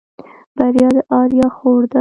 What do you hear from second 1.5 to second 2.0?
خور ده.